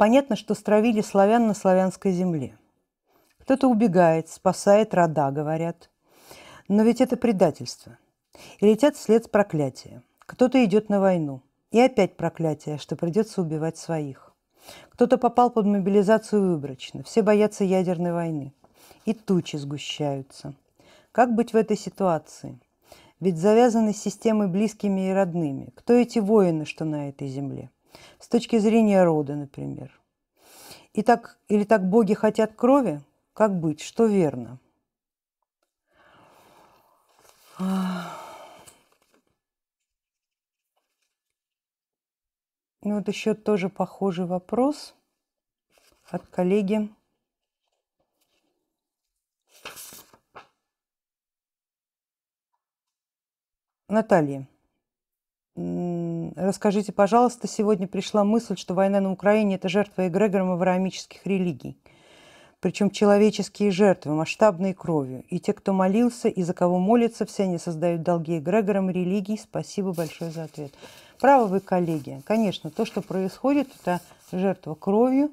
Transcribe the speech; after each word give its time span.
Понятно, 0.00 0.34
что 0.34 0.54
стравили 0.54 1.02
славян 1.02 1.46
на 1.46 1.52
славянской 1.52 2.12
земле. 2.12 2.56
Кто-то 3.40 3.68
убегает, 3.68 4.30
спасает 4.30 4.94
рода, 4.94 5.30
говорят. 5.30 5.90
Но 6.68 6.84
ведь 6.84 7.02
это 7.02 7.18
предательство. 7.18 7.98
И 8.60 8.66
летят 8.66 8.96
вслед 8.96 9.30
проклятия. 9.30 10.02
Кто-то 10.20 10.64
идет 10.64 10.88
на 10.88 11.00
войну. 11.00 11.42
И 11.70 11.78
опять 11.78 12.16
проклятие, 12.16 12.78
что 12.78 12.96
придется 12.96 13.42
убивать 13.42 13.76
своих. 13.76 14.32
Кто-то 14.88 15.18
попал 15.18 15.50
под 15.50 15.66
мобилизацию 15.66 16.48
выборочно. 16.48 17.02
Все 17.02 17.20
боятся 17.20 17.64
ядерной 17.64 18.14
войны. 18.14 18.54
И 19.04 19.12
тучи 19.12 19.56
сгущаются. 19.56 20.54
Как 21.12 21.34
быть 21.34 21.52
в 21.52 21.56
этой 21.56 21.76
ситуации? 21.76 22.58
Ведь 23.20 23.36
завязаны 23.36 23.92
с 23.92 24.00
системой 24.00 24.48
близкими 24.48 25.10
и 25.10 25.12
родными. 25.12 25.68
Кто 25.74 25.92
эти 25.92 26.20
воины, 26.20 26.64
что 26.64 26.86
на 26.86 27.10
этой 27.10 27.28
земле? 27.28 27.68
С 28.18 28.28
точки 28.28 28.58
зрения 28.58 29.02
рода, 29.04 29.34
например. 29.34 30.00
И 30.92 31.02
так, 31.02 31.38
или 31.48 31.64
так 31.64 31.88
боги 31.88 32.14
хотят 32.14 32.54
крови? 32.54 33.00
Как 33.32 33.58
быть? 33.58 33.80
Что 33.80 34.06
верно? 34.06 34.58
Ну 42.82 42.96
вот 42.96 43.08
еще 43.08 43.34
тоже 43.34 43.68
похожий 43.68 44.24
вопрос 44.24 44.94
от 46.08 46.26
коллеги. 46.26 46.88
Наталья, 53.86 54.48
расскажите, 56.36 56.92
пожалуйста, 56.92 57.48
сегодня 57.48 57.86
пришла 57.86 58.24
мысль, 58.24 58.56
что 58.56 58.74
война 58.74 59.00
на 59.00 59.12
Украине– 59.12 59.54
это 59.56 59.68
жертва 59.68 60.08
эгрегором 60.08 60.50
авраамических 60.52 61.26
религий. 61.26 61.76
Причем 62.60 62.90
человеческие 62.90 63.70
жертвы, 63.70 64.14
масштабные 64.14 64.74
кровью. 64.74 65.24
И 65.28 65.40
те, 65.40 65.54
кто 65.54 65.72
молился, 65.72 66.28
и 66.28 66.42
за 66.42 66.52
кого 66.52 66.78
молятся, 66.78 67.24
все 67.24 67.44
они 67.44 67.56
создают 67.56 68.02
долги 68.02 68.38
эгрегорам 68.38 68.90
религий. 68.90 69.38
Спасибо 69.38 69.92
большое 69.92 70.30
за 70.30 70.44
ответ. 70.44 70.74
Правы 71.20 71.46
вы, 71.46 71.60
коллеги. 71.60 72.20
Конечно, 72.26 72.70
то, 72.70 72.84
что 72.84 73.00
происходит, 73.00 73.68
это 73.80 74.00
жертва 74.30 74.74
кровью. 74.74 75.30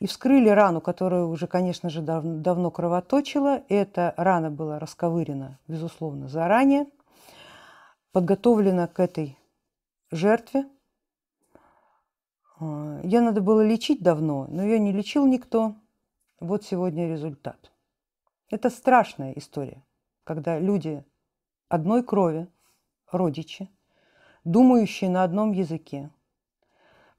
И 0.00 0.06
вскрыли 0.06 0.50
рану, 0.50 0.80
которая 0.80 1.24
уже, 1.24 1.46
конечно 1.46 1.90
же, 1.90 2.02
дав 2.02 2.22
давно 2.22 2.70
кровоточила. 2.70 3.62
Эта 3.68 4.14
рана 4.16 4.50
была 4.50 4.78
расковырена, 4.78 5.58
безусловно, 5.66 6.28
заранее. 6.28 6.86
Подготовлена 8.18 8.88
к 8.88 8.98
этой 8.98 9.38
жертве. 10.10 10.68
А, 12.58 13.00
ее 13.04 13.20
надо 13.20 13.40
было 13.40 13.64
лечить 13.64 14.02
давно, 14.02 14.48
но 14.48 14.64
ее 14.64 14.80
не 14.80 14.90
лечил 14.90 15.24
никто. 15.24 15.76
Вот 16.40 16.64
сегодня 16.64 17.08
результат. 17.08 17.70
Это 18.50 18.70
страшная 18.70 19.34
история, 19.34 19.84
когда 20.24 20.58
люди 20.58 21.04
одной 21.68 22.02
крови, 22.02 22.48
родичи, 23.12 23.70
думающие 24.42 25.08
на 25.08 25.22
одном 25.22 25.52
языке, 25.52 26.10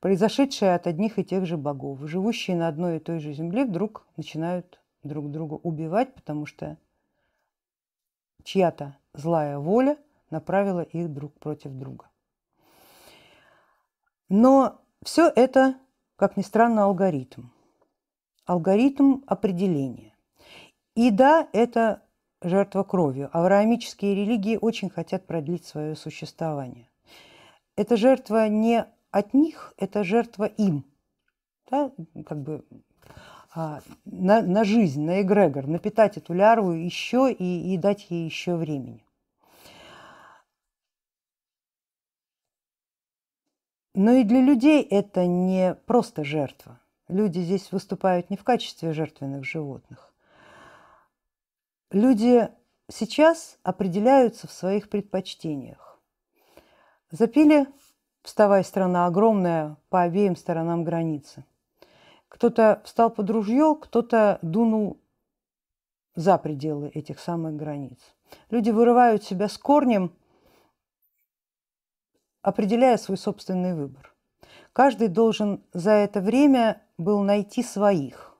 произошедшие 0.02 0.75
от 0.75 0.86
одних 0.86 1.17
и 1.17 1.23
тех 1.23 1.45
же 1.45 1.56
богов, 1.56 2.02
живущие 2.02 2.58
на 2.58 2.67
одной 2.67 2.97
и 2.97 3.00
той 3.00 3.19
же 3.19 3.31
земле, 3.31 3.63
вдруг 3.63 4.06
начинают 4.17 4.81
друг 5.03 5.31
друга 5.31 5.53
убивать, 5.53 6.13
потому 6.13 6.45
что 6.45 6.75
чья-то 8.44 8.97
злая 9.13 9.59
воля 9.59 9.97
направила 10.30 10.81
их 10.81 11.11
друг 11.13 11.33
против 11.39 11.72
друга. 11.72 12.09
Но 14.30 14.81
все 15.03 15.31
это, 15.33 15.75
как 16.16 16.38
ни 16.38 16.41
странно, 16.41 16.83
алгоритм 16.83 17.49
алгоритм 18.50 19.22
определения. 19.27 20.16
И 20.95 21.11
да, 21.11 21.47
это 21.53 22.02
жертва 22.41 22.81
кровью. 22.81 23.30
Авраамические 23.31 24.16
религии 24.16 24.57
очень 24.59 24.90
хотят 24.90 25.28
продлить 25.28 25.66
свое 25.66 25.95
существование. 25.95 26.90
Это 27.75 27.96
жертва 27.96 28.50
не 28.50 28.85
от 29.11 29.35
них, 29.35 29.75
это 29.78 30.03
жертва 30.03 30.46
им. 30.46 30.84
Да? 31.69 31.91
Как 32.25 32.41
бы 32.41 32.66
а, 33.53 33.81
на, 34.06 34.41
на 34.41 34.63
жизнь, 34.63 35.06
на 35.06 35.22
эгрегор, 35.22 35.67
напитать 35.67 36.17
эту 36.17 36.34
лярву 36.34 36.72
еще 36.72 37.31
и, 37.31 37.73
и 37.73 37.78
дать 37.78 38.07
ей 38.09 38.25
еще 38.25 38.56
времени. 38.56 39.06
Но 43.99 44.13
и 44.13 44.23
для 44.23 44.39
людей 44.39 44.81
это 44.81 45.25
не 45.25 45.75
просто 45.85 46.23
жертва. 46.23 46.79
Люди 47.09 47.39
здесь 47.39 47.69
выступают 47.73 48.29
не 48.29 48.37
в 48.37 48.45
качестве 48.45 48.93
жертвенных 48.93 49.43
животных. 49.43 50.13
Люди 51.91 52.47
сейчас 52.87 53.57
определяются 53.61 54.47
в 54.47 54.53
своих 54.53 54.89
предпочтениях. 54.89 55.99
Запили, 57.11 57.67
вставая 58.23 58.63
страна 58.63 59.05
огромная 59.05 59.75
по 59.89 60.03
обеим 60.03 60.37
сторонам 60.37 60.85
границы. 60.85 61.43
Кто-то 62.29 62.81
встал 62.85 63.09
под 63.09 63.29
ружье, 63.29 63.75
кто-то 63.81 64.39
дунул 64.41 64.97
за 66.16 66.37
пределы 66.37 66.87
этих 66.93 67.19
самых 67.19 67.57
границ. 67.57 67.99
Люди 68.49 68.69
вырывают 68.69 69.25
себя 69.25 69.49
с 69.49 69.57
корнем, 69.57 70.13
определяя 72.41 72.97
свой 72.97 73.17
собственный 73.17 73.73
выбор. 73.73 74.13
Каждый 74.73 75.07
должен 75.07 75.63
за 75.73 75.91
это 75.91 76.22
время 76.22 76.81
был 76.97 77.22
найти 77.22 77.63
своих. 77.63 78.38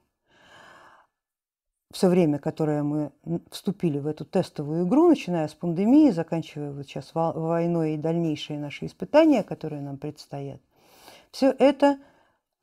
Все 1.92 2.08
время, 2.08 2.38
которое 2.38 2.84
мы 2.84 3.12
вступили 3.50 3.98
в 3.98 4.06
эту 4.06 4.24
тестовую 4.24 4.88
игру, 4.88 5.10
начиная 5.10 5.48
с 5.48 5.56
пандемии, 5.56 6.12
заканчивая 6.12 6.72
вот 6.72 6.86
сейчас 6.86 7.12
войной 7.14 7.96
и 7.96 7.98
дальнейшие 7.98 8.60
наши 8.60 8.86
испытания, 8.86 9.42
которые 9.42 9.82
нам 9.82 9.98
предстоят, 9.98 10.62
все 11.32 11.54
это 11.58 11.98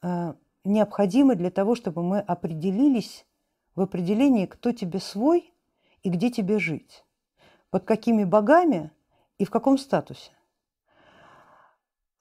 э, 0.02 0.34
необходимо 0.62 1.34
для 1.34 1.50
того, 1.50 1.74
чтобы 1.74 2.04
мы 2.04 2.20
определились 2.20 3.26
в 3.74 3.80
определении, 3.80 4.46
кто 4.46 4.70
тебе 4.70 5.00
свой 5.00 5.52
и 6.04 6.08
где 6.08 6.30
тебе 6.30 6.60
жить, 6.60 7.04
под 7.70 7.84
какими 7.84 8.22
богами 8.22 8.92
и 9.38 9.44
в 9.44 9.50
каком 9.50 9.76
статусе. 9.76 10.35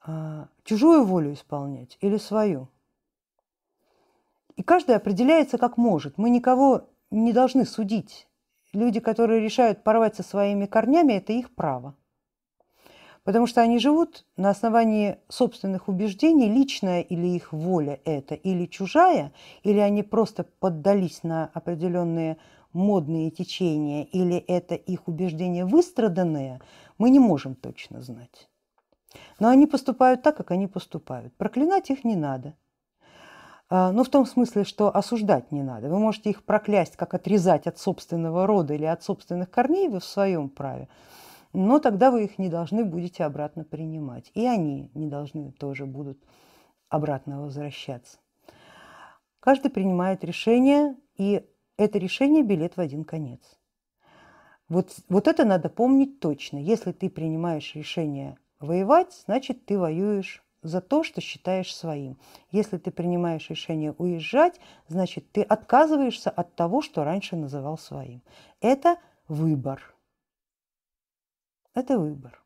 Э, 0.06 0.46
чужую 0.64 1.04
волю 1.04 1.32
исполнять 1.34 1.98
или 2.00 2.16
свою– 2.16 2.68
и 4.56 4.62
каждый 4.62 4.96
определяется 4.96 5.58
как 5.58 5.76
может. 5.76 6.18
Мы 6.18 6.30
никого 6.30 6.88
не 7.10 7.32
должны 7.32 7.64
судить. 7.66 8.26
Люди, 8.72 9.00
которые 9.00 9.40
решают 9.40 9.84
порвать 9.84 10.16
со 10.16 10.22
своими 10.22 10.66
корнями, 10.66 11.14
это 11.14 11.32
их 11.32 11.54
право. 11.54 11.94
Потому 13.22 13.46
что 13.46 13.60
они 13.60 13.78
живут 13.78 14.24
на 14.36 14.50
основании 14.50 15.18
собственных 15.28 15.88
убеждений, 15.88 16.48
личная 16.48 17.00
или 17.00 17.26
их 17.26 17.52
воля 17.52 18.00
это, 18.04 18.34
или 18.34 18.66
чужая, 18.66 19.32
или 19.62 19.78
они 19.78 20.02
просто 20.02 20.44
поддались 20.44 21.22
на 21.22 21.50
определенные 21.52 22.38
модные 22.72 23.30
течения, 23.30 24.04
или 24.04 24.36
это 24.36 24.74
их 24.74 25.08
убеждения 25.08 25.64
выстраданные, 25.64 26.60
мы 26.98 27.10
не 27.10 27.18
можем 27.18 27.56
точно 27.56 28.00
знать. 28.00 28.48
Но 29.38 29.48
они 29.48 29.66
поступают 29.66 30.22
так, 30.22 30.36
как 30.36 30.50
они 30.50 30.66
поступают. 30.66 31.34
Проклинать 31.36 31.90
их 31.90 32.04
не 32.04 32.16
надо– 32.16 32.54
а, 33.68 33.90
ну, 33.90 34.04
в 34.04 34.08
том 34.08 34.26
смысле, 34.26 34.64
что 34.64 34.94
осуждать 34.94 35.50
не 35.50 35.62
надо. 35.62 35.88
Вы 35.88 35.98
можете 35.98 36.30
их 36.30 36.44
проклясть, 36.44 36.96
как 36.96 37.14
отрезать 37.14 37.66
от 37.66 37.78
собственного 37.78 38.46
рода 38.46 38.74
или 38.74 38.84
от 38.84 39.02
собственных 39.02 39.50
корней, 39.50 39.88
вы 39.88 39.98
в 39.98 40.04
своем 40.04 40.48
праве. 40.48 40.88
Но 41.52 41.80
тогда 41.80 42.10
вы 42.10 42.24
их 42.24 42.38
не 42.38 42.48
должны 42.48 42.84
будете 42.84 43.24
обратно 43.24 43.64
принимать. 43.64 44.30
И 44.34 44.46
они 44.46 44.90
не 44.94 45.08
должны 45.08 45.50
тоже 45.52 45.84
будут 45.84 46.22
обратно 46.88 47.42
возвращаться. 47.42 48.18
Каждый 49.40 49.70
принимает 49.70 50.22
решение, 50.22 50.96
и 51.16 51.44
это 51.76 51.98
решение 51.98 52.44
билет 52.44 52.76
в 52.76 52.80
один 52.80 53.04
конец. 53.04 53.40
Вот, 54.68 54.90
вот 55.08 55.26
это 55.28 55.44
надо 55.44 55.68
помнить 55.68 56.20
точно. 56.20 56.58
Если 56.58 56.92
ты 56.92 57.08
принимаешь 57.08 57.74
решение 57.74 58.38
воевать, 58.66 59.12
значит, 59.26 59.64
ты 59.64 59.78
воюешь 59.78 60.44
за 60.62 60.80
то, 60.80 61.02
что 61.02 61.20
считаешь 61.20 61.74
своим. 61.74 62.18
Если 62.50 62.76
ты 62.76 62.90
принимаешь 62.90 63.48
решение 63.48 63.92
уезжать, 63.92 64.60
значит, 64.88 65.30
ты 65.32 65.42
отказываешься 65.42 66.30
от 66.30 66.54
того, 66.54 66.82
что 66.82 67.04
раньше 67.04 67.36
называл 67.36 67.78
своим. 67.78 68.22
Это 68.60 68.98
выбор. 69.28 69.94
Это 71.74 71.98
выбор. 71.98 72.42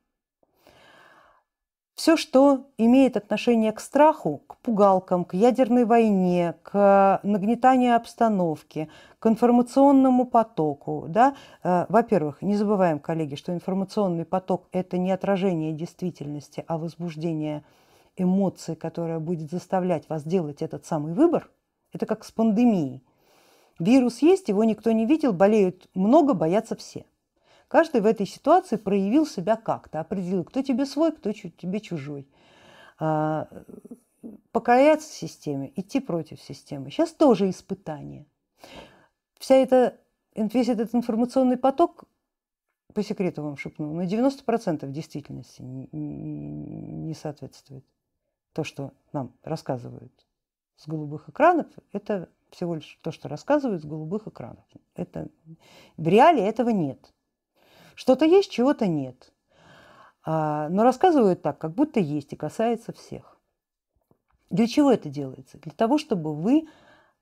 Все, 2.00 2.16
что 2.16 2.64
имеет 2.78 3.18
отношение 3.18 3.72
к 3.72 3.78
страху, 3.78 4.40
к 4.46 4.56
пугалкам, 4.62 5.26
к 5.26 5.34
ядерной 5.34 5.84
войне, 5.84 6.54
к 6.62 7.20
нагнетанию 7.22 7.94
обстановки, 7.94 8.88
к 9.18 9.26
информационному 9.26 10.24
потоку. 10.24 11.04
Да? 11.10 11.36
Э, 11.62 11.84
во-первых, 11.90 12.40
не 12.40 12.56
забываем, 12.56 13.00
коллеги, 13.00 13.34
что 13.34 13.52
информационный 13.52 14.24
поток– 14.24 14.66
это 14.72 14.96
не 14.96 15.12
отражение 15.12 15.74
действительности, 15.74 16.64
а 16.68 16.78
возбуждение 16.78 17.64
эмоции, 18.16 18.74
которая 18.76 19.18
будет 19.18 19.50
заставлять 19.50 20.08
вас 20.08 20.24
делать 20.24 20.62
этот 20.62 20.86
самый 20.86 21.12
выбор, 21.12 21.50
это 21.92 22.06
как 22.06 22.24
с 22.24 22.32
пандемией. 22.32 23.04
Вирус 23.78 24.22
есть, 24.22 24.48
его 24.48 24.64
никто 24.64 24.90
не 24.90 25.04
видел, 25.04 25.34
болеют 25.34 25.86
много, 25.92 26.32
боятся 26.32 26.76
все. 26.76 27.04
Каждый 27.70 28.00
в 28.00 28.06
этой 28.06 28.26
ситуации 28.26 28.74
проявил 28.74 29.24
себя 29.24 29.54
как-то, 29.54 30.00
определил, 30.00 30.42
кто 30.42 30.60
тебе 30.60 30.84
свой, 30.84 31.12
кто 31.12 31.30
тебе 31.30 31.78
чужой. 31.78 32.26
А, 32.98 33.46
покоряться 34.50 35.08
системе, 35.08 35.72
идти 35.76 36.00
против 36.00 36.42
системы. 36.42 36.90
Сейчас 36.90 37.12
тоже 37.12 37.48
испытание. 37.48 38.26
Вся 39.38 39.54
эта, 39.54 40.00
весь 40.34 40.68
этот 40.68 40.92
информационный 40.96 41.56
поток, 41.56 42.06
по 42.92 43.04
секрету 43.04 43.44
вам 43.44 43.56
шепну, 43.56 43.94
на 43.94 44.02
90% 44.04 44.90
действительности 44.90 45.62
не 45.62 47.14
соответствует. 47.14 47.84
То, 48.52 48.64
что 48.64 48.94
нам 49.12 49.32
рассказывают 49.44 50.26
с 50.74 50.88
голубых 50.88 51.28
экранов, 51.28 51.68
это 51.92 52.30
всего 52.50 52.74
лишь 52.74 52.98
то, 53.00 53.12
что 53.12 53.28
рассказывают 53.28 53.82
с 53.82 53.86
голубых 53.86 54.26
экранов. 54.26 54.64
Это, 54.96 55.28
в 55.96 56.08
реале 56.08 56.44
этого 56.44 56.70
нет. 56.70 57.12
Что-то 58.00 58.24
есть, 58.24 58.50
чего-то 58.50 58.86
нет. 58.86 59.30
А, 60.24 60.70
но 60.70 60.84
рассказывают 60.84 61.42
так, 61.42 61.58
как 61.58 61.74
будто 61.74 62.00
есть 62.00 62.32
и 62.32 62.36
касается 62.36 62.94
всех. 62.94 63.38
Для 64.48 64.66
чего 64.66 64.90
это 64.90 65.10
делается? 65.10 65.58
Для 65.58 65.72
того, 65.72 65.98
чтобы 65.98 66.34
вы 66.34 66.66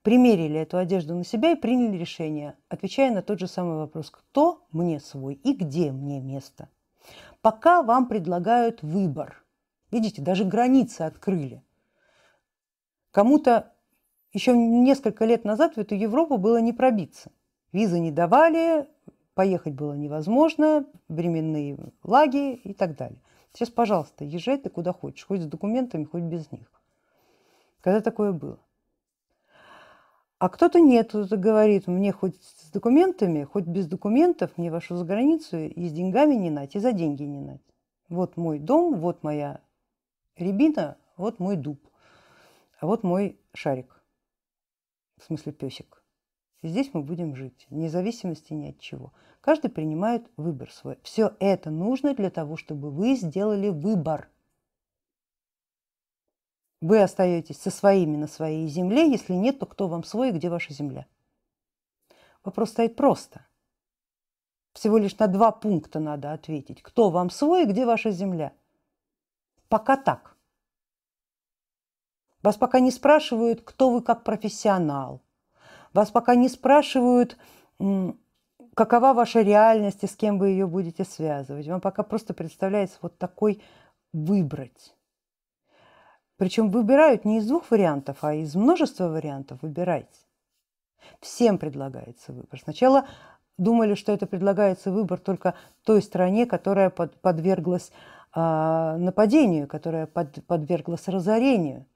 примерили 0.02 0.60
эту 0.60 0.78
одежду 0.78 1.16
на 1.16 1.24
себя 1.24 1.50
и 1.50 1.56
приняли 1.56 1.96
решение, 1.96 2.56
отвечая 2.68 3.10
на 3.10 3.22
тот 3.22 3.40
же 3.40 3.48
самый 3.48 3.76
вопрос, 3.76 4.08
кто 4.08 4.68
мне 4.70 5.00
свой 5.00 5.34
и 5.34 5.52
где 5.52 5.90
мне 5.90 6.20
место. 6.20 6.68
Пока 7.42 7.82
вам 7.82 8.06
предлагают 8.06 8.80
выбор. 8.80 9.44
Видите, 9.90 10.22
даже 10.22 10.44
границы 10.44 11.00
открыли. 11.00 11.64
Кому-то 13.10 13.72
еще 14.32 14.56
несколько 14.56 15.24
лет 15.24 15.44
назад 15.44 15.74
в 15.74 15.78
эту 15.78 15.96
Европу 15.96 16.38
было 16.38 16.58
не 16.58 16.72
пробиться. 16.72 17.32
Визы 17.72 17.98
не 17.98 18.12
давали, 18.12 18.88
поехать 19.38 19.74
было 19.74 19.92
невозможно, 19.92 20.84
временные 21.06 21.78
лаги 22.02 22.54
и 22.54 22.74
так 22.74 22.96
далее. 22.96 23.20
Сейчас, 23.52 23.70
пожалуйста, 23.70 24.24
езжай 24.24 24.58
ты 24.58 24.68
куда 24.68 24.92
хочешь, 24.92 25.24
хоть 25.24 25.42
с 25.42 25.46
документами, 25.46 26.02
хоть 26.02 26.24
без 26.24 26.50
них. 26.50 26.66
Когда 27.80 28.00
такое 28.00 28.32
было? 28.32 28.58
А 30.40 30.48
кто-то 30.48 30.80
нет, 30.80 31.10
кто-то 31.10 31.36
говорит, 31.36 31.86
мне 31.86 32.10
хоть 32.10 32.34
с 32.42 32.72
документами, 32.72 33.44
хоть 33.44 33.66
без 33.66 33.86
документов, 33.86 34.50
мне 34.56 34.72
вашу 34.72 34.96
за 34.96 35.04
границу 35.04 35.56
и 35.56 35.88
с 35.88 35.92
деньгами 35.92 36.34
не 36.34 36.50
нать, 36.50 36.74
и 36.74 36.80
за 36.80 36.90
деньги 36.90 37.22
не 37.22 37.38
нать. 37.38 37.62
Вот 38.08 38.36
мой 38.36 38.58
дом, 38.58 38.96
вот 38.96 39.22
моя 39.22 39.60
рябина, 40.34 40.96
вот 41.16 41.38
мой 41.38 41.54
дуб, 41.54 41.78
а 42.80 42.86
вот 42.86 43.04
мой 43.04 43.38
шарик, 43.54 44.02
в 45.16 45.26
смысле 45.26 45.52
песик. 45.52 45.97
Здесь 46.62 46.90
мы 46.92 47.02
будем 47.02 47.36
жить, 47.36 47.66
вне 47.70 47.88
зависимости 47.88 48.52
ни 48.52 48.70
от 48.70 48.80
чего. 48.80 49.12
Каждый 49.40 49.70
принимает 49.70 50.28
выбор 50.36 50.70
свой. 50.72 50.98
Все 51.02 51.36
это 51.38 51.70
нужно 51.70 52.14
для 52.14 52.30
того, 52.30 52.56
чтобы 52.56 52.90
вы 52.90 53.14
сделали 53.14 53.68
выбор– 53.68 54.28
вы 56.80 57.02
остаетесь 57.02 57.60
со 57.60 57.70
своими 57.70 58.16
на 58.16 58.28
своей 58.28 58.68
земле, 58.68 59.10
если 59.10 59.32
нет, 59.32 59.58
то 59.58 59.66
кто 59.66 59.88
вам 59.88 60.04
свой 60.04 60.28
и 60.28 60.32
где 60.32 60.48
ваша 60.48 60.72
земля? 60.72 61.06
Вопрос 62.44 62.70
стоит 62.70 62.94
просто. 62.94 63.44
Всего 64.74 64.96
лишь 64.96 65.18
на 65.18 65.26
два 65.26 65.50
пункта 65.50 65.98
надо 65.98 66.32
ответить. 66.32 66.82
Кто 66.82 67.10
вам 67.10 67.30
свой 67.30 67.64
и 67.64 67.66
где 67.66 67.84
ваша 67.84 68.12
земля? 68.12 68.52
Пока 69.68 69.96
так. 69.96 70.36
Вас 72.42 72.56
пока 72.56 72.78
не 72.78 72.92
спрашивают, 72.92 73.62
кто 73.62 73.90
вы 73.90 74.00
как 74.00 74.22
профессионал. 74.22 75.20
Вас 75.92 76.10
пока 76.10 76.34
не 76.34 76.48
спрашивают, 76.48 77.36
какова 78.74 79.12
ваша 79.12 79.40
реальность 79.40 80.04
и 80.04 80.06
с 80.06 80.14
кем 80.14 80.38
вы 80.38 80.50
ее 80.50 80.66
будете 80.66 81.04
связывать. 81.04 81.66
Вам 81.66 81.80
пока 81.80 82.02
просто 82.02 82.34
представляется 82.34 82.98
вот 83.02 83.18
такой 83.18 83.62
выбрать. 84.12 84.94
Причем 86.36 86.70
выбирают 86.70 87.24
не 87.24 87.38
из 87.38 87.48
двух 87.48 87.70
вариантов, 87.70 88.18
а 88.22 88.34
из 88.34 88.54
множества 88.54 89.08
вариантов 89.08 89.58
выбирайте. 89.62 90.20
Всем 91.20 91.58
предлагается 91.58 92.32
выбор. 92.32 92.60
Сначала 92.60 93.06
думали, 93.56 93.94
что 93.94 94.12
это 94.12 94.26
предлагается 94.26 94.92
выбор 94.92 95.18
только 95.18 95.54
той 95.84 96.00
стране, 96.00 96.46
которая 96.46 96.90
под, 96.90 97.20
подверглась 97.20 97.90
э, 98.34 98.96
нападению, 98.98 99.66
которая 99.66 100.06
под, 100.06 100.44
подверглась 100.46 101.08
разорению. 101.08 101.86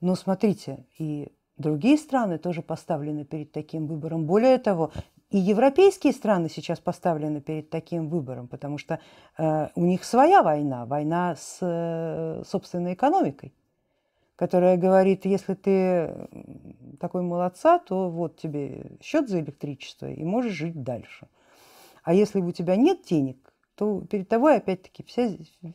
Но 0.00 0.16
смотрите, 0.16 0.84
и 0.98 1.30
другие 1.62 1.96
страны 1.96 2.36
тоже 2.36 2.60
поставлены 2.60 3.24
перед 3.24 3.52
таким 3.52 3.86
выбором. 3.86 4.26
Более 4.26 4.58
того, 4.58 4.92
и 5.30 5.38
европейские 5.38 6.12
страны 6.12 6.50
сейчас 6.50 6.78
поставлены 6.78 7.40
перед 7.40 7.70
таким 7.70 8.10
выбором, 8.10 8.48
потому 8.48 8.76
что 8.76 9.00
э, 9.38 9.68
у 9.74 9.84
них 9.86 10.04
своя 10.04 10.42
война, 10.42 10.84
война 10.84 11.36
с 11.36 11.58
э, 11.62 12.42
собственной 12.46 12.92
экономикой, 12.92 13.54
которая 14.36 14.76
говорит, 14.76 15.24
если 15.24 15.54
ты 15.54 16.28
такой 17.00 17.22
молодца, 17.22 17.78
то 17.78 18.10
вот 18.10 18.36
тебе 18.36 18.92
счет 19.00 19.30
за 19.30 19.40
электричество 19.40 20.10
и 20.10 20.22
можешь 20.22 20.52
жить 20.52 20.82
дальше. 20.82 21.28
А 22.02 22.12
если 22.12 22.40
у 22.40 22.52
тебя 22.52 22.76
нет 22.76 23.02
денег, 23.08 23.38
то 23.74 24.02
перед 24.02 24.28
тобой 24.28 24.56
опять-таки 24.56 25.02
вся, 25.02 25.30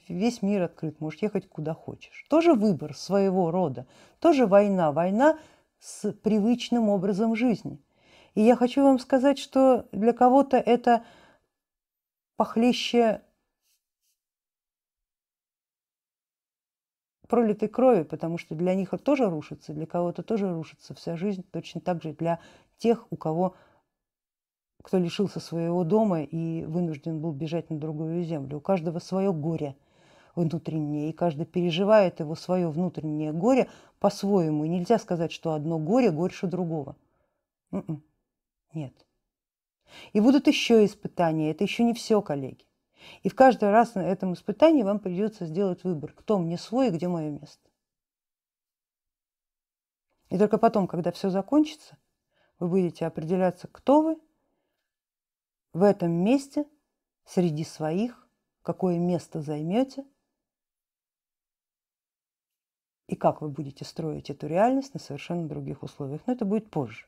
весь 0.07 0.41
мир 0.41 0.63
открыт, 0.63 1.01
можешь 1.01 1.21
ехать 1.21 1.49
куда 1.49 1.73
хочешь. 1.73 2.25
Тоже 2.29 2.53
выбор 2.53 2.95
своего 2.95 3.49
рода, 3.49 3.87
тоже 4.19 4.45
война, 4.45 4.91
война 4.91 5.39
с 5.79 6.11
привычным 6.11 6.89
образом 6.89 7.35
жизни– 7.35 7.81
и 8.37 8.41
я 8.41 8.55
хочу 8.55 8.83
вам 8.83 8.99
сказать, 8.99 9.39
что 9.39 9.87
для 9.91 10.13
кого-то 10.13 10.57
это 10.57 11.03
похлеще 12.35 13.23
пролитой 17.27 17.67
крови, 17.67 18.03
потому 18.03 18.37
что 18.37 18.53
для 18.53 18.75
них 18.75 18.93
это 18.93 19.03
тоже 19.03 19.27
рушится, 19.27 19.73
для 19.73 19.87
кого-то 19.87 20.21
тоже 20.21 20.53
рушится 20.53 20.93
вся 20.93 21.17
жизнь, 21.17 21.43
точно 21.49 21.81
так 21.81 22.03
же 22.03 22.13
для 22.13 22.39
тех, 22.77 23.11
у 23.11 23.15
кого 23.15 23.55
кто 24.83 24.99
лишился 24.99 25.39
своего 25.39 25.83
дома 25.83 26.21
и 26.21 26.63
вынужден 26.65 27.19
был 27.19 27.31
бежать 27.31 27.71
на 27.71 27.79
другую 27.79 28.23
землю. 28.23 28.57
У 28.57 28.61
каждого 28.61 28.99
свое 28.99 29.33
горе 29.33 29.75
внутреннее, 30.37 31.09
и 31.09 31.13
каждый 31.13 31.45
переживает 31.45 32.19
его 32.19 32.35
свое 32.35 32.69
внутреннее 32.69 33.33
горе 33.33 33.69
по-своему. 33.99 34.63
И 34.65 34.69
нельзя 34.69 34.99
сказать, 34.99 35.31
что 35.31 35.53
одно 35.53 35.79
горе 35.79 36.11
горше 36.11 36.47
другого. 36.47 36.95
М-м. 37.71 38.03
Нет. 38.73 38.93
И 40.13 40.19
будут 40.19 40.47
еще 40.47 40.85
испытания. 40.85 41.51
Это 41.51 41.63
еще 41.63 41.83
не 41.83 41.93
все, 41.93 42.21
коллеги. 42.21 42.65
И 43.23 43.29
в 43.29 43.35
каждый 43.35 43.71
раз 43.71 43.95
на 43.95 44.01
этом 44.01 44.33
испытании 44.33 44.83
вам 44.83 44.99
придется 44.99 45.45
сделать 45.45 45.83
выбор, 45.83 46.13
кто 46.13 46.39
мне 46.39 46.57
свой 46.57 46.87
и 46.87 46.91
где 46.91 47.07
мое 47.07 47.29
место. 47.29 47.69
И 50.29 50.37
только 50.37 50.57
потом, 50.57 50.87
когда 50.87 51.11
все 51.11 51.29
закончится, 51.29 51.97
вы 52.59 52.67
будете 52.67 53.05
определяться, 53.05 53.67
кто 53.67 54.01
вы 54.01 54.17
в 55.73 55.83
этом 55.83 56.11
месте 56.11 56.65
среди 57.23 57.63
своих, 57.63 58.27
какое 58.61 58.97
место 58.99 59.41
займете 59.41 60.05
и 63.07 63.15
как 63.15 63.41
вы 63.41 63.49
будете 63.49 63.85
строить 63.85 64.29
эту 64.29 64.47
реальность 64.47 64.93
на 64.93 64.99
совершенно 64.99 65.47
других 65.47 65.83
условиях. 65.83 66.21
Но 66.25 66.33
это 66.33 66.45
будет 66.45 66.69
позже. 66.69 67.05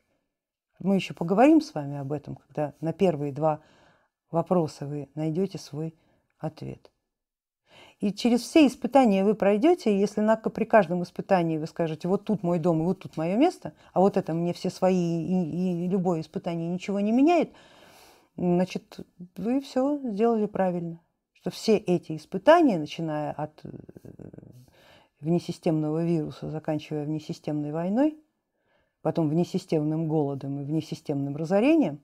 Мы 0.78 0.94
еще 0.94 1.12
поговорим 1.12 1.60
с 1.60 1.74
вами 1.74 1.98
об 1.98 2.12
этом, 2.12 2.36
когда 2.36 2.74
на 2.80 2.92
первые 2.92 3.32
два 3.32 3.60
вопроса 4.30 4.86
вы 4.86 5.10
найдете 5.14 5.58
свой 5.58 5.94
ответ. 6.38 6.90
И 7.98 8.14
через 8.14 8.40
все 8.40 8.66
испытания 8.66 9.24
вы 9.24 9.34
пройдете, 9.34 9.98
если 9.98 10.22
на, 10.22 10.36
при 10.36 10.64
каждом 10.64 11.02
испытании 11.02 11.58
вы 11.58 11.66
скажете, 11.66 12.08
вот 12.08 12.24
тут 12.24 12.42
мой 12.42 12.58
дом 12.58 12.80
и 12.80 12.84
вот 12.84 13.00
тут 13.00 13.18
мое 13.18 13.36
место, 13.36 13.74
а 13.92 14.00
вот 14.00 14.16
это 14.16 14.32
мне 14.32 14.54
все 14.54 14.70
свои 14.70 14.96
и, 14.96 15.84
и 15.84 15.88
любое 15.88 16.22
испытание 16.22 16.68
ничего 16.70 17.00
не 17.00 17.12
меняет, 17.12 17.52
значит, 18.36 19.00
вы 19.36 19.60
все 19.60 19.98
сделали 19.98 20.46
правильно. 20.46 21.00
Что 21.34 21.50
все 21.50 21.76
эти 21.76 22.16
испытания, 22.16 22.78
начиная 22.78 23.32
от 23.32 23.60
э, 23.64 23.70
внесистемного 25.20 26.04
вируса, 26.04 26.50
заканчивая 26.50 27.04
внесистемной 27.04 27.72
войной, 27.72 28.18
потом 29.02 29.28
внесистемным 29.28 30.08
голодом 30.08 30.60
и 30.60 30.64
внесистемным 30.64 31.36
разорением, 31.36 32.00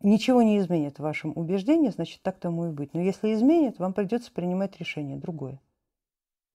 ничего 0.00 0.42
не 0.42 0.58
изменит 0.58 0.98
в 0.98 1.02
вашем 1.02 1.36
убеждении, 1.36 1.88
значит, 1.88 2.22
так 2.22 2.38
тому 2.38 2.68
и 2.68 2.72
быть. 2.72 2.94
Но 2.94 3.00
если 3.00 3.34
изменит, 3.34 3.78
вам 3.78 3.92
придется 3.92 4.32
принимать 4.32 4.78
решение 4.78 5.16
другое. 5.16 5.60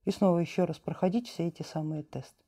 И 0.06 0.12
снова 0.12 0.40
еще 0.40 0.66
раз 0.66 0.80
проходить 0.80 1.28
все 1.28 1.48
эти 1.48 1.64
самые 1.64 2.04
тесты. 2.04 2.44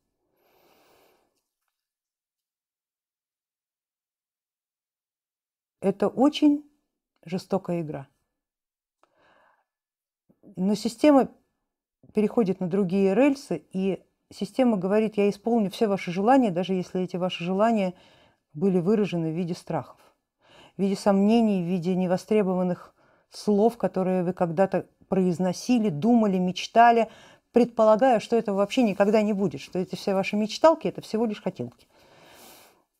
Это 5.79 6.07
очень 6.07 6.67
жестокая 7.23 7.81
игра. 7.81 8.07
Но 10.55 10.75
система 10.75 11.31
переходит 12.15 12.61
на 12.61 12.67
другие 12.67 13.13
рельсы, 13.13 13.65
и 13.73 14.01
система 14.31 14.77
говорит, 14.77 15.17
я 15.17 15.29
исполню 15.29 15.69
все 15.69 15.87
ваши 15.87 16.11
желания, 16.11 16.49
даже 16.49 16.73
если 16.73 17.01
эти 17.01 17.17
ваши 17.17 17.43
желания 17.43 17.93
были 18.53 18.79
выражены 18.79 19.31
в 19.31 19.35
виде 19.35 19.53
страхов, 19.53 19.99
в 20.77 20.81
виде 20.81 20.95
сомнений, 20.95 21.61
в 21.61 21.65
виде 21.65 21.93
невостребованных 21.93 22.95
слов, 23.29 23.77
которые 23.77 24.23
вы 24.23 24.31
когда-то 24.31 24.87
произносили, 25.09 25.89
думали, 25.89 26.37
мечтали, 26.37 27.09
предполагая, 27.51 28.21
что 28.21 28.37
этого 28.37 28.57
вообще 28.57 28.83
никогда 28.83 29.21
не 29.21 29.33
будет, 29.33 29.59
что 29.59 29.77
эти 29.77 29.95
все 29.95 30.13
ваши 30.13 30.37
мечталки– 30.37 30.87
это 30.89 31.01
всего 31.01 31.25
лишь 31.25 31.41
хотелки. 31.41 31.85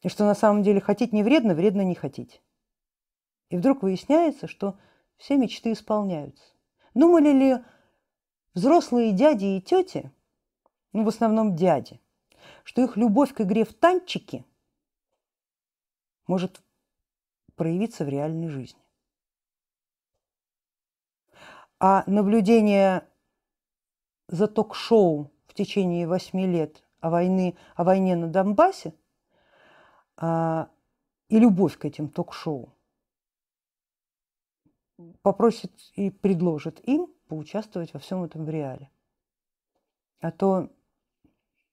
И 0.04 0.10
что 0.10 0.26
на 0.26 0.36
самом 0.36 0.62
деле 0.62 0.82
хотеть 0.82 1.14
не 1.14 1.24
вредно, 1.24 1.56
вредно 1.56 1.82
не 1.82 1.96
хотеть. 1.96 2.42
И 3.50 3.56
вдруг 3.56 3.82
выясняется, 3.82 4.48
что 4.48 4.78
все 5.18 5.38
мечты 5.38 5.72
исполняются. 5.72 6.44
Думали 6.94 7.32
ли 7.32 7.58
взрослые 8.56 9.12
дяди 9.12 9.58
и 9.58 9.62
тети, 9.62 10.12
ну 10.94 11.04
в 11.04 11.10
основном 11.10 11.56
дяди, 11.56 12.02
что 12.64 12.82
их 12.82 12.98
любовь 12.98 13.34
к 13.34 13.42
игре 13.42 13.66
в 13.66 13.74
танчики 13.74 14.46
может 16.26 16.62
проявиться 17.56 18.06
в 18.06 18.10
реальной 18.10 18.48
жизни? 18.48 18.82
А 21.80 22.04
наблюдение 22.08 23.08
за 24.28 24.48
ток-шоу 24.48 25.32
в 25.46 25.54
течение 25.54 26.08
восьми 26.08 26.48
лет 26.48 26.84
о, 27.02 27.10
войны, 27.10 27.56
о 27.76 27.84
войне 27.84 28.16
на 28.16 28.28
Донбассе 28.28 28.96
а, 30.18 30.70
и 31.28 31.38
любовь 31.38 31.78
к 31.78 31.86
этим 31.86 32.10
ток-шоу 32.10 32.75
попросит 35.22 35.72
и 35.96 36.10
предложит 36.10 36.80
им 36.88 37.08
поучаствовать 37.28 37.94
во 37.94 38.00
всем 38.00 38.24
этом 38.24 38.46
в 38.46 38.50
реале. 38.50 38.90
А 40.20 40.32
то 40.32 40.70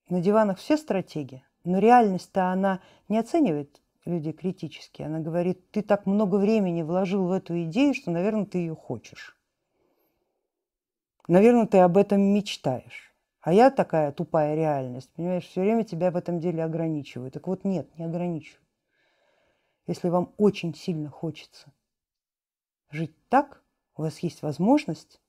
на 0.08 0.20
диванах 0.20 0.58
все 0.58 0.76
стратегии, 0.76 1.44
но 1.64 1.78
реальность-то 1.78 2.50
она 2.50 2.80
не 3.08 3.18
оценивает 3.18 3.80
людей 4.04 4.32
критически. 4.32 5.02
Она 5.02 5.20
говорит, 5.20 5.70
ты 5.70 5.82
так 5.82 6.06
много 6.06 6.36
времени 6.36 6.82
вложил 6.82 7.26
в 7.26 7.32
эту 7.32 7.62
идею, 7.64 7.94
что, 7.94 8.10
наверное, 8.10 8.46
ты 8.46 8.58
ее 8.58 8.74
хочешь. 8.74 9.38
Наверное, 11.28 11.66
ты 11.66 11.78
об 11.78 11.96
этом 11.96 12.20
мечтаешь. 12.20 13.14
А 13.40 13.52
я 13.52 13.70
такая 13.70 14.12
тупая 14.12 14.54
реальность, 14.54 15.12
понимаешь, 15.14 15.46
все 15.46 15.62
время 15.62 15.84
тебя 15.84 16.10
в 16.10 16.16
этом 16.16 16.38
деле 16.38 16.62
ограничиваю. 16.62 17.30
Так 17.30 17.48
вот, 17.48 17.64
нет, 17.64 17.96
не 17.98 18.04
ограничиваю. 18.04 18.62
Если 19.86 20.08
вам 20.08 20.32
очень 20.36 20.74
сильно 20.74 21.10
хочется 21.10 21.72
жить 22.92 23.16
так, 23.28 23.64
у 23.96 24.02
вас 24.02 24.18
есть 24.20 24.42
возможность 24.42 25.20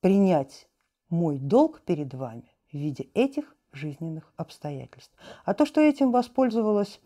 принять 0.00 0.68
мой 1.08 1.38
долг 1.38 1.82
перед 1.82 2.12
вами 2.14 2.52
в 2.70 2.74
виде 2.74 3.04
этих 3.14 3.56
жизненных 3.72 4.32
обстоятельств. 4.36 5.14
А 5.44 5.54
то, 5.54 5.66
что 5.66 5.80
этим 5.80 6.10
воспользовалась 6.10 7.00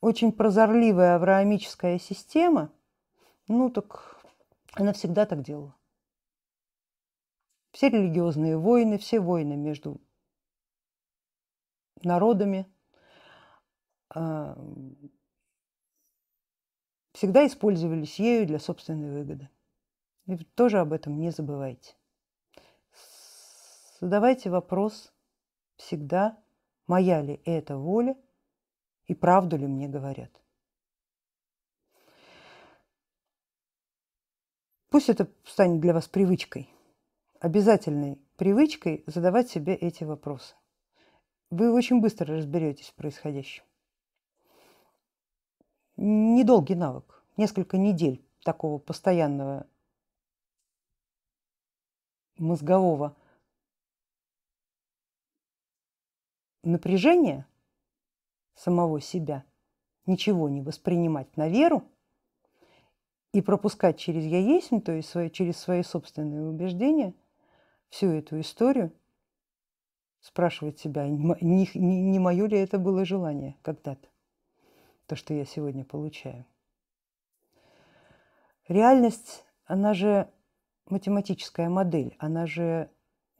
очень 0.00 0.32
прозорливая 0.32 1.16
авраамическая 1.16 1.98
система, 1.98 2.70
ну 3.48 3.70
так 3.70 4.22
она 4.74 4.92
всегда 4.92 5.26
так 5.26 5.42
делала. 5.42 5.74
Все 7.72 7.88
религиозные 7.88 8.56
войны, 8.56 8.98
все 8.98 9.18
войны 9.18 9.56
между 9.56 10.00
народами 12.02 12.66
а, 14.10 14.56
всегда 17.14 17.46
использовались 17.46 18.18
ею 18.18 18.46
для 18.46 18.58
собственной 18.58 19.10
выгоды. 19.10 19.48
И 20.26 20.36
тоже 20.36 20.80
об 20.80 20.92
этом 20.92 21.18
не 21.18 21.30
забывайте. 21.30 21.94
Задавайте 24.00 24.50
вопрос 24.50 25.12
всегда, 25.76 26.36
моя 26.86 27.22
ли 27.22 27.40
это 27.44 27.78
воля 27.78 28.16
и 29.06 29.14
правду 29.14 29.56
ли 29.56 29.66
мне 29.66 29.88
говорят. 29.88 30.30
Пусть 34.90 35.08
это 35.08 35.28
станет 35.44 35.80
для 35.80 35.94
вас 35.94 36.08
привычкой, 36.08 36.68
обязательной 37.40 38.20
привычкой 38.36 39.04
задавать 39.06 39.48
себе 39.48 39.74
эти 39.74 40.04
вопросы. 40.04 40.54
Вы 41.50 41.72
очень 41.72 42.00
быстро 42.00 42.36
разберетесь 42.36 42.88
в 42.88 42.94
происходящем. 42.94 43.64
Недолгий 45.96 46.74
навык, 46.74 47.24
несколько 47.36 47.76
недель 47.76 48.24
такого 48.42 48.78
постоянного 48.78 49.66
мозгового 52.36 53.16
напряжения 56.62 57.46
самого 58.54 59.00
себя, 59.00 59.44
ничего 60.06 60.48
не 60.48 60.60
воспринимать 60.60 61.36
на 61.36 61.48
веру 61.48 61.84
и 63.32 63.40
пропускать 63.40 63.98
через 63.98 64.24
«я 64.24 64.38
есть», 64.38 64.70
то 64.84 64.92
есть 64.92 65.12
через 65.32 65.56
свои 65.56 65.82
собственные 65.82 66.48
убеждения, 66.48 67.14
всю 67.88 68.08
эту 68.08 68.40
историю, 68.40 68.92
спрашивать 70.20 70.78
себя, 70.78 71.06
не, 71.06 71.36
не, 71.40 72.02
не 72.02 72.18
мое 72.18 72.46
ли 72.46 72.58
это 72.58 72.78
было 72.78 73.04
желание 73.04 73.56
когда-то, 73.62 74.08
то, 75.06 75.16
что 75.16 75.34
я 75.34 75.44
сегодня 75.44 75.84
получаю. 75.84 76.46
Реальность, 78.68 79.44
она 79.66 79.94
же 79.94 80.30
математическая 80.86 81.68
модель, 81.68 82.16
она 82.18 82.46
же 82.46 82.90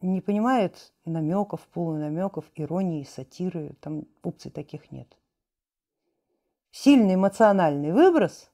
не 0.00 0.20
понимает 0.20 0.92
намеков, 1.04 1.66
полунамеков, 1.68 2.44
иронии, 2.54 3.04
сатиры, 3.04 3.74
там 3.80 4.04
опций 4.22 4.50
таких 4.50 4.92
нет. 4.92 5.16
Сильный 6.70 7.14
эмоциональный 7.14 7.92
выброс, 7.92 8.50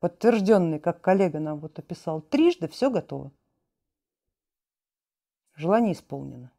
подтвержденный, 0.00 0.78
как 0.78 1.00
коллега 1.00 1.40
нам 1.40 1.60
вот 1.60 1.78
описал, 1.78 2.22
трижды, 2.22 2.68
все 2.68 2.90
готово. 2.90 3.32
Желание 5.56 5.92
исполнено. 5.92 6.50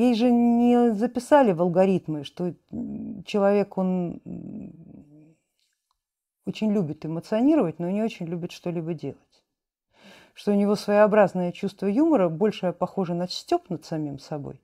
Ей 0.00 0.14
же 0.14 0.30
не 0.30 0.94
записали 0.94 1.52
в 1.52 1.60
алгоритмы, 1.60 2.24
что 2.24 2.54
человек, 3.26 3.76
он 3.76 4.22
очень 6.46 6.72
любит 6.72 7.04
эмоционировать, 7.04 7.78
но 7.78 7.90
не 7.90 8.02
очень 8.02 8.24
любит 8.24 8.50
что-либо 8.50 8.94
делать 8.94 9.18
что 10.32 10.52
у 10.52 10.54
него 10.54 10.74
своеобразное 10.74 11.52
чувство 11.52 11.86
юмора 11.86 12.30
больше 12.30 12.72
похоже 12.72 13.12
на 13.12 13.28
степ 13.28 13.68
над 13.68 13.84
самим 13.84 14.18
собой 14.18 14.62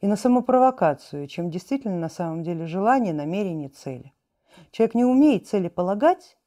и 0.00 0.06
на 0.06 0.14
самопровокацию, 0.14 1.26
чем 1.26 1.50
действительно 1.50 1.98
на 1.98 2.08
самом 2.08 2.44
деле 2.44 2.64
желание, 2.66 3.12
намерение, 3.12 3.70
цели. 3.70 4.12
Человек 4.70 4.94
не 4.94 5.04
умеет 5.04 5.48
цели 5.48 5.66
полагать, 5.66 6.38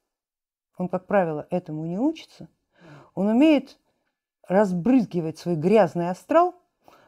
он, 0.77 0.87
как 0.87 1.07
правило, 1.07 1.45
этому 1.49 1.85
не 1.85 1.99
учится, 1.99 2.47
он 3.15 3.27
умеет 3.27 3.77
разбрызгивать 4.47 5.37
свой 5.37 5.57
грязный 5.57 6.09
астрал 6.09 6.55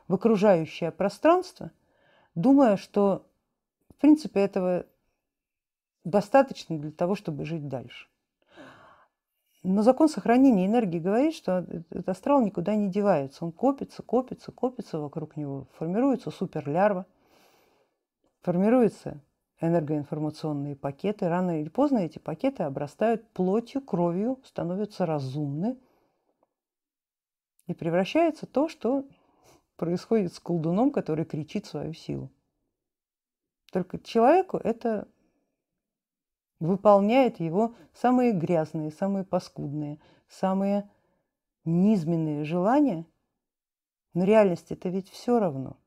в 0.07 0.13
окружающее 0.13 0.91
пространство, 0.91 1.72
думая, 2.36 2.77
что 2.77 3.25
в 3.89 3.95
принципе 4.01 4.41
этого 4.41 4.86
достаточно 6.03 6.77
для 6.77 6.91
того, 6.91 7.15
чтобы 7.15 7.45
жить 7.45 7.67
дальше. 7.67 8.07
Но 9.63 9.81
закон 9.81 10.10
сохранения 10.10 10.65
энергии 10.65 11.00
говорит, 11.00 11.33
что 11.33 11.65
этот 11.89 12.10
астрал 12.10 12.41
никуда 12.41 12.75
не 12.75 12.89
девается. 12.89 13.45
Он 13.45 13.53
копится, 13.53 14.03
копится, 14.03 14.51
копится 14.51 15.00
вокруг 15.00 15.38
него. 15.38 15.67
Формируется 15.77 16.31
суперлярва, 16.31 17.05
формируются 18.41 19.22
энергоинформационные 19.62 20.75
пакеты. 20.75 21.29
Рано 21.29 21.62
или 21.62 21.69
поздно 21.69 22.00
эти 22.00 22.19
пакеты 22.19 22.63
обрастают 22.63 23.25
плотью, 23.29 23.81
кровью, 23.81 24.38
становятся 24.43 25.05
разумны. 25.05 25.77
И 27.67 27.74
превращается 27.74 28.45
то, 28.45 28.67
что 28.67 29.05
происходит 29.75 30.33
с 30.33 30.39
колдуном, 30.39 30.91
который 30.91 31.25
кричит 31.25 31.65
свою 31.65 31.93
силу. 31.93 32.31
Только 33.71 33.99
человеку 33.99 34.57
это 34.57 35.07
выполняет 36.59 37.39
его 37.39 37.75
самые 37.93 38.31
грязные, 38.31 38.91
самые 38.91 39.25
паскудные, 39.25 39.99
самые 40.27 40.89
низменные 41.65 42.45
желания. 42.45 43.05
Но 44.13 44.23
реальность 44.25 44.71
это 44.71 44.89
ведь 44.89 45.09
все 45.09 45.39
равно. 45.39 45.77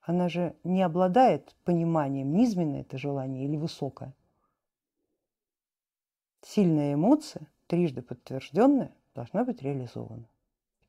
Она 0.00 0.28
же 0.28 0.56
не 0.64 0.82
обладает 0.82 1.54
пониманием, 1.64 2.34
низменное 2.34 2.80
это 2.80 2.98
желание 2.98 3.44
или 3.44 3.56
высокое. 3.56 4.14
Сильная 6.40 6.94
эмоция, 6.94 7.46
трижды 7.68 8.02
подтвержденная, 8.02 8.92
должна 9.14 9.44
быть 9.44 9.62
реализована. 9.62 10.28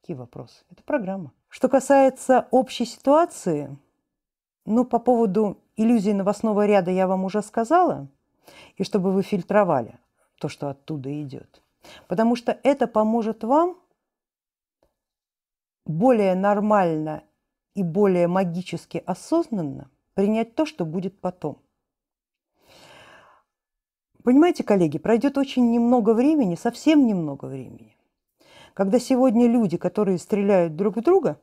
Какие 0.04 0.18
вопросы? 0.18 0.64
Это 0.70 0.84
программа. 0.84 1.32
Что 1.50 1.68
касается 1.68 2.48
общей 2.52 2.86
ситуации, 2.86 3.76
ну, 4.66 4.86
по 4.86 5.00
поводу 5.00 5.58
иллюзии 5.78 6.12
новостного 6.12 6.68
ряда 6.68 6.92
я 6.92 7.08
вам 7.08 7.24
уже 7.24 7.42
сказала– 7.42 8.08
и 8.78 8.84
чтобы 8.84 9.12
вы 9.12 9.24
фильтровали 9.24 10.00
то, 10.40 10.50
что 10.50 10.70
оттуда 10.70 11.22
идет. 11.22 11.62
Потому 12.08 12.36
что 12.36 12.58
это 12.64 12.88
поможет 12.88 13.44
вам 13.44 13.78
более 15.86 16.36
нормально 16.36 17.24
и 17.76 17.84
более 17.84 18.28
магически 18.28 19.04
осознанно 19.06 19.90
принять 20.14 20.56
то, 20.56 20.66
что 20.66 20.86
будет 20.86 21.20
потом. 21.20 21.60
Понимаете, 24.24 24.64
коллеги, 24.64 24.98
пройдет 24.98 25.38
очень 25.38 25.72
немного 25.72 26.14
времени, 26.14 26.56
совсем 26.56 27.06
немного 27.06 27.46
времени, 27.46 27.93
когда 28.74 29.00
сегодня 29.00 29.48
люди, 29.48 29.78
которые 29.78 30.18
стреляют 30.18 30.76
друг 30.76 30.98
в 30.98 31.02
друга, 31.02 31.40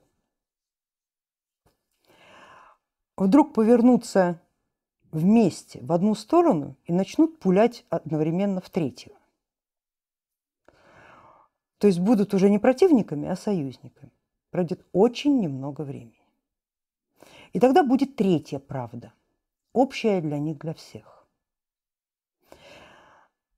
вдруг 3.16 3.54
повернутся 3.54 4.40
вместе 5.12 5.80
в 5.82 5.92
одну 5.92 6.14
сторону 6.14 6.76
и 6.84 6.92
начнут 6.92 7.38
пулять 7.38 7.84
одновременно 7.88 8.60
в 8.60 8.70
третью. 8.70 9.12
То 11.78 11.86
есть 11.86 12.00
будут 12.00 12.34
уже 12.34 12.50
не 12.50 12.58
противниками, 12.58 13.28
а 13.28 13.36
союзниками. 13.36 14.12
Пройдет 14.50 14.84
очень 14.92 15.40
немного 15.40 15.82
времени. 15.82 16.14
И 17.52 17.60
тогда 17.60 17.82
будет 17.82 18.16
третья 18.16 18.58
правда, 18.58 19.12
общая 19.72 20.20
для 20.20 20.38
них, 20.38 20.58
для 20.58 20.74
всех. 20.74 21.26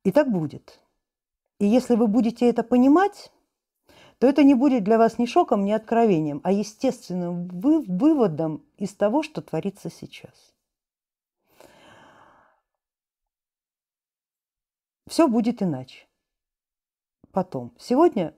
И 0.05 0.12
так 0.12 0.31
будет. 0.31 0.81
И 1.59 1.67
если 1.67 1.95
вы 1.95 2.07
будете 2.07 2.49
это 2.49 2.62
понимать, 2.62 3.33
то 4.23 4.29
это 4.29 4.45
не 4.45 4.55
будет 4.55 4.85
для 4.85 4.99
вас 4.99 5.19
ни 5.19 5.26
шоком, 5.26 5.64
ни 5.64 5.73
откровением, 5.73 6.41
а 6.45 6.52
естественным 6.52 7.49
выводом 7.49 8.64
из 8.76 8.95
того, 8.95 9.25
что 9.25 9.43
творится 9.43 9.91
сейчас. 9.91 10.55
Все 15.09 15.26
будет 15.26 15.61
иначе 15.61 16.07
потом. 17.33 17.73
Сегодня 17.81 18.33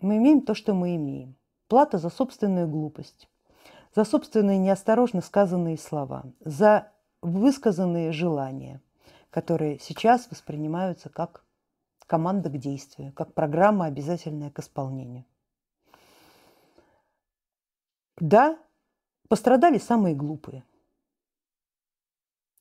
мы 0.00 0.16
имеем 0.16 0.40
то, 0.40 0.54
что 0.54 0.72
мы 0.72 0.96
имеем. 0.96 1.36
Плата 1.66 1.98
за 1.98 2.08
собственную 2.08 2.66
глупость, 2.66 3.28
за 3.94 4.06
собственные 4.06 4.56
неосторожно 4.56 5.20
сказанные 5.20 5.76
слова, 5.76 6.24
за 6.40 6.90
высказанные 7.20 8.12
желания, 8.12 8.80
которые 9.28 9.78
сейчас 9.78 10.30
воспринимаются 10.30 11.10
как 11.10 11.44
команда 12.08 12.48
к 12.48 12.58
действию, 12.58 13.12
как 13.12 13.34
программа, 13.34 13.84
обязательная 13.84 14.50
к 14.50 14.58
исполнению. 14.58 15.24
Да, 18.16 18.58
пострадали 19.28 19.78
самые 19.78 20.16
глупые. 20.16 20.64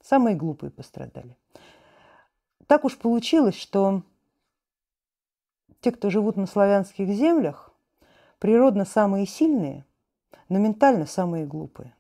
Самые 0.04 0.36
глупые 0.36 0.70
пострадали. 0.70 1.36
Так 2.68 2.86
уж 2.86 2.98
получилось, 2.98 3.56
что 3.56 4.04
те, 5.80 5.92
кто 5.92 6.10
живут 6.10 6.36
на 6.36 6.46
славянских 6.46 7.08
землях, 7.08 7.74
природно 8.40 8.84
самые 8.84 9.26
сильные, 9.26 9.86
но 10.50 10.60
ментально 10.60 11.06
самые 11.06 11.46
глупые. 11.46 11.96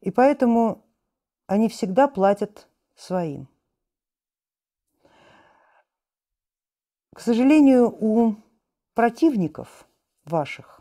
И 0.00 0.10
поэтому 0.10 0.84
они 1.46 1.68
всегда 1.68 2.08
платят 2.08 2.66
своим. 2.96 3.51
К 7.14 7.20
сожалению, 7.20 7.94
у 8.00 8.36
противников 8.94 9.86
ваших 10.24 10.80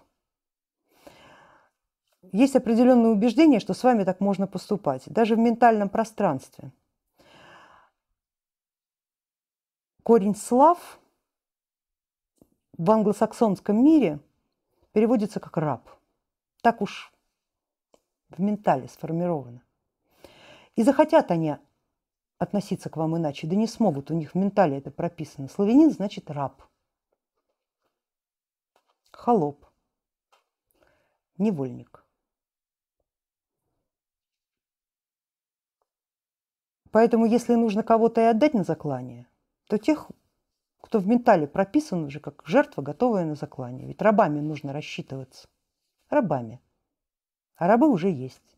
есть 2.32 2.56
определенное 2.56 3.12
убеждение, 3.12 3.60
что 3.60 3.74
с 3.74 3.84
вами 3.84 4.04
так 4.06 4.22
можно 4.22 4.48
поступать, 4.48 5.04
даже 5.08 5.36
в 5.36 5.40
ментальном 5.40 5.90
пространстве. 5.90 6.72
Корень 10.04 10.36
слав 10.36 11.00
в 12.78 12.90
англосаксонском 12.90 13.84
мире 13.84 14.20
переводится 14.94 15.40
как 15.40 15.58
раб. 15.58 15.90
Так 16.62 16.82
уж 16.82 17.12
в 18.30 18.40
ментале 18.40 18.88
сформировано. 18.88 19.62
И 20.76 20.84
захотят 20.84 21.32
они 21.32 21.58
относиться 22.41 22.89
к 22.89 22.97
вам 22.97 23.15
иначе, 23.17 23.45
да 23.45 23.56
не 23.56 23.67
смогут, 23.67 24.10
у 24.10 24.15
них 24.15 24.32
в 24.32 24.36
ментале 24.36 24.80
это 24.80 24.89
прописано. 24.89 25.47
Славянин 25.47 25.91
значит 25.91 26.32
раб, 26.32 26.63
холоп, 29.12 29.67
невольник. 31.38 32.04
Поэтому, 36.89 37.25
если 37.25 37.54
нужно 37.54 37.84
кого-то 37.84 38.21
и 38.21 38.25
отдать 38.25 38.56
на 38.56 38.63
заклание, 38.63 39.27
то 39.67 39.77
тех, 39.77 40.10
кто 40.82 40.99
в 40.99 41.08
ментале 41.08 41.47
прописан 41.47 42.04
уже 42.04 42.19
как 42.19 42.41
жертва, 42.45 42.82
готовая 42.82 43.23
на 43.23 43.36
заклание. 43.36 43.88
Ведь 43.88 44.01
рабами 44.01 44.39
нужно 44.39 44.73
рассчитываться. 44.73 45.47
Рабами. 46.10 46.60
А 47.56 47.67
рабы 47.67 47.88
уже 47.88 48.10
есть. 48.10 48.58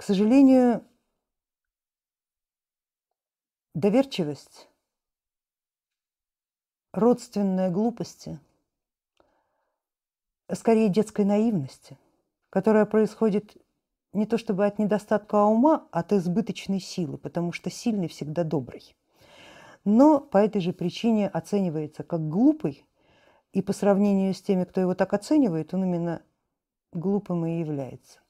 К 0.00 0.02
сожалению, 0.02 0.82
доверчивость, 3.74 4.66
родственная 6.94 7.70
глупости, 7.70 8.40
скорее 10.50 10.88
детской 10.88 11.26
наивности, 11.26 11.98
которая 12.48 12.86
происходит 12.86 13.54
не 14.14 14.24
то 14.24 14.38
чтобы 14.38 14.64
от 14.64 14.78
недостатка 14.78 15.44
ума, 15.44 15.86
а 15.92 16.00
от 16.00 16.14
избыточной 16.14 16.80
силы, 16.80 17.18
потому 17.18 17.52
что 17.52 17.68
сильный 17.68 18.08
всегда 18.08 18.42
добрый. 18.42 18.96
Но 19.84 20.18
по 20.18 20.38
этой 20.38 20.62
же 20.62 20.72
причине 20.72 21.28
оценивается 21.28 22.04
как 22.04 22.26
глупый, 22.26 22.86
и 23.52 23.60
по 23.60 23.74
сравнению 23.74 24.32
с 24.32 24.40
теми, 24.40 24.64
кто 24.64 24.80
его 24.80 24.94
так 24.94 25.12
оценивает, 25.12 25.74
он 25.74 25.84
именно 25.84 26.22
глупым 26.94 27.44
и 27.44 27.60
является. 27.60 28.20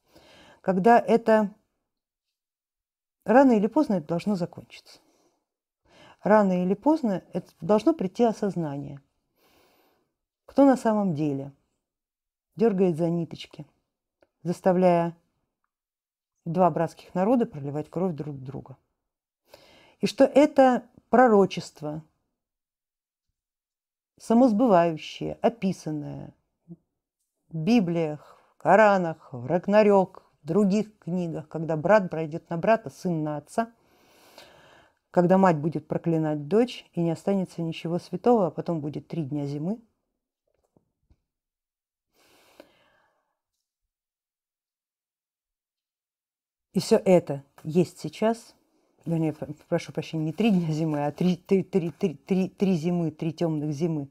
Когда 0.62 0.98
это 0.98 1.54
рано 3.24 3.52
или 3.52 3.66
поздно 3.66 3.94
это 3.94 4.06
должно 4.09 4.35
закончиться. 4.35 5.00
Рано 6.22 6.62
или 6.62 6.74
поздно 6.74 7.22
это 7.33 7.50
должно 7.61 7.94
прийти 7.94 8.24
осознание. 8.24 9.00
Кто 10.46 10.64
на 10.64 10.76
самом 10.76 11.14
деле 11.14 11.52
дергает 12.56 12.96
за 12.96 13.09
ниточки, 13.09 13.66
заставляя 14.42 15.16
два 16.44 16.70
братских 16.70 17.14
народа 17.14 17.46
проливать 17.46 17.88
кровь 17.88 18.14
друг 18.14 18.37
друга. 18.38 18.76
И 20.00 20.06
что 20.06 20.24
это 20.24 20.85
пророчество, 21.09 22.02
самосбывающее, 24.18 25.35
описанное 25.40 26.35
в 27.48 27.56
Библиях, 27.56 28.38
в 28.54 28.62
Коранах, 28.62 29.33
в 29.33 29.46
Рагнарёк, 29.46 30.29
других 30.50 30.98
книгах, 30.98 31.48
когда 31.48 31.76
брат 31.76 32.10
пройдет 32.10 32.50
на 32.50 32.58
брата, 32.58 32.90
сын 32.90 33.22
на 33.22 33.36
отца, 33.36 33.70
когда 35.10 35.38
мать 35.38 35.56
будет 35.56 35.86
проклинать 35.86 36.48
дочь, 36.48 36.84
и 36.92 37.00
не 37.00 37.12
останется 37.12 37.62
ничего 37.62 37.98
святого, 37.98 38.48
а 38.48 38.50
потом 38.50 38.80
будет 38.80 39.08
три 39.08 39.22
дня 39.22 39.46
зимы– 39.46 39.78
И 46.72 46.78
все 46.78 46.96
это 47.04 47.42
есть 47.64 47.98
сейчас, 47.98 48.54
вернее, 49.04 49.34
прошу 49.68 49.92
прощения, 49.92 50.26
не 50.26 50.32
три 50.32 50.50
дня 50.50 50.72
зимы, 50.72 51.04
а 51.04 51.10
три, 51.10 51.36
три, 51.36 51.64
три, 51.64 51.90
три, 51.90 52.14
три, 52.14 52.48
три 52.48 52.74
зимы, 52.74 53.10
три 53.10 53.32
темных 53.32 53.72
зимы, 53.72 54.08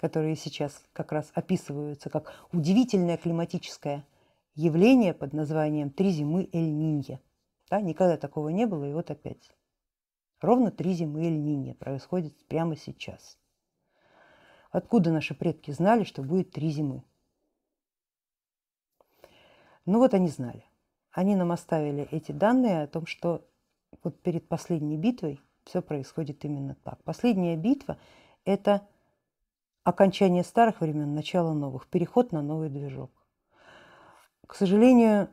которые 0.00 0.34
сейчас 0.36 0.82
как 0.94 1.12
раз 1.12 1.30
описываются 1.34 2.08
как 2.08 2.32
удивительное 2.50 3.18
климатическое 3.18 4.06
явление 4.60 5.14
под 5.14 5.32
названием 5.32 5.90
«Три 5.90 6.10
зимы 6.10 6.48
Эль-Нинья». 6.52 7.20
Да, 7.70 7.80
никогда 7.80 8.16
такого 8.16 8.48
не 8.50 8.66
было, 8.66 8.84
и 8.84 8.92
вот 8.92 9.10
опять. 9.10 9.50
Ровно 10.40 10.70
три 10.70 10.92
зимы 10.92 11.24
Эль-Нинья 11.24 11.74
происходит 11.74 12.46
прямо 12.46 12.76
сейчас. 12.76 13.38
Откуда 14.70 15.12
наши 15.12 15.34
предки 15.34 15.70
знали, 15.70 16.04
что 16.04 16.22
будет 16.22 16.52
три 16.52 16.70
зимы? 16.70 17.02
Ну 19.86 19.98
вот 19.98 20.12
они 20.12 20.28
знали 20.28 20.68
они 21.18 21.34
нам 21.34 21.50
оставили 21.50 22.06
эти 22.12 22.30
данные 22.30 22.82
о 22.82 22.86
том, 22.86 23.04
что 23.06 23.44
вот 24.04 24.22
перед 24.22 24.46
последней 24.48 24.96
битвой 24.96 25.40
все 25.64 25.82
происходит 25.82 26.44
именно 26.44 26.76
так. 26.84 27.02
Последняя 27.02 27.56
битва– 27.56 27.98
это 28.44 28.86
окончание 29.82 30.44
старых 30.44 30.80
времен, 30.80 31.14
начало 31.14 31.54
новых, 31.54 31.88
переход 31.88 32.30
на 32.30 32.40
новый 32.40 32.68
движок. 32.68 33.10
К 34.48 34.56
сожалению, 34.56 35.32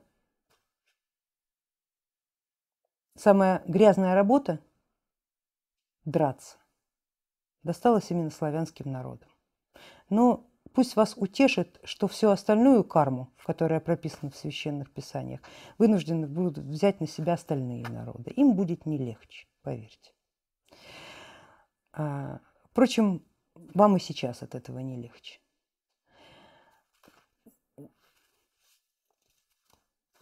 самая 3.16 3.64
грязная 3.66 4.14
работа– 4.14 4.60
драться– 6.06 6.58
досталась 7.64 8.12
именно 8.12 8.30
славянским 8.30 8.92
народам. 8.92 9.30
Но 10.10 10.48
Пусть 10.76 10.98
вас 10.98 11.14
утешит, 11.16 11.80
что 11.86 12.10
всю 12.10 12.32
остальную 12.32 12.84
карму, 12.84 13.32
которая 13.46 13.80
прописана 13.80 14.30
в 14.30 14.36
священных 14.36 14.92
писаниях, 14.92 15.40
вынуждены 15.78 16.28
будут 16.28 16.58
взять 16.58 17.00
на 17.00 17.08
себя 17.08 17.34
остальные 17.34 17.88
народы. 17.88 18.32
Им 18.32 18.56
будет 18.56 18.86
не 18.86 18.98
легче, 18.98 19.48
поверьте. 19.62 20.12
А, 21.94 22.42
впрочем, 22.66 23.24
вам 23.74 23.96
и 23.96 24.02
сейчас 24.02 24.44
от 24.44 24.54
этого 24.54 24.80
не 24.80 25.02
легче. 25.02 25.40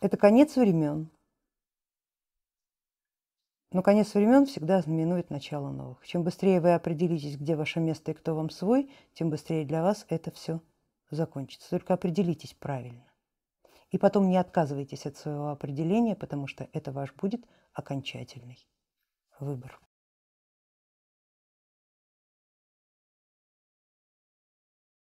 Это 0.04 0.18
конец 0.18 0.58
времен. 0.58 1.10
Но 3.72 3.82
конец 3.82 4.14
времен 4.14 4.46
всегда 4.46 4.82
знаменует 4.82 5.30
начало 5.30 5.72
новых. 5.72 6.06
Чем 6.06 6.26
быстрее 6.26 6.60
вы 6.60 6.74
определитесь, 6.74 7.38
где 7.38 7.56
ваше 7.56 7.80
место 7.80 8.12
и 8.12 8.14
кто 8.14 8.36
вам 8.36 8.50
свой, 8.50 8.92
тем 9.14 9.30
быстрее 9.30 9.64
для 9.64 9.82
вас 9.82 10.06
это 10.10 10.30
все 10.32 10.60
закончится. 11.10 11.70
Только 11.70 11.94
определитесь 11.94 12.54
правильно. 12.54 13.10
И 13.92 13.98
потом 13.98 14.28
не 14.28 14.36
отказывайтесь 14.36 15.06
от 15.06 15.16
своего 15.16 15.52
определения, 15.52 16.18
потому 16.18 16.48
что 16.48 16.68
это 16.74 16.92
ваш 16.92 17.16
будет 17.16 17.46
окончательный 17.72 18.68
выбор. 19.40 19.80